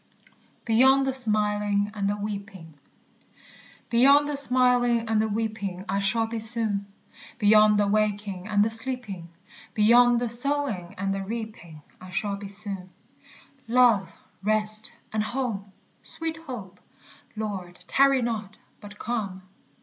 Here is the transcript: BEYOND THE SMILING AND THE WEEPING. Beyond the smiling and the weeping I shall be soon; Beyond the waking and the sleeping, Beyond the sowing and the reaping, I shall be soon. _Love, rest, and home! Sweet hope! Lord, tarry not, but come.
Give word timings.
BEYOND 0.65 1.05
THE 1.05 1.13
SMILING 1.13 1.91
AND 1.93 2.09
THE 2.09 2.17
WEEPING. 2.17 2.73
Beyond 3.91 4.27
the 4.27 4.35
smiling 4.35 5.07
and 5.07 5.21
the 5.21 5.27
weeping 5.27 5.85
I 5.87 5.99
shall 5.99 6.25
be 6.25 6.39
soon; 6.39 6.87
Beyond 7.37 7.77
the 7.77 7.85
waking 7.85 8.47
and 8.47 8.65
the 8.65 8.71
sleeping, 8.71 9.29
Beyond 9.75 10.19
the 10.19 10.27
sowing 10.27 10.95
and 10.97 11.13
the 11.13 11.21
reaping, 11.23 11.83
I 12.01 12.09
shall 12.09 12.35
be 12.35 12.47
soon. 12.47 12.89
_Love, 13.69 14.07
rest, 14.41 14.91
and 15.13 15.21
home! 15.21 15.71
Sweet 16.01 16.37
hope! 16.47 16.79
Lord, 17.35 17.75
tarry 17.87 18.23
not, 18.23 18.57
but 18.79 18.97
come. 18.97 19.43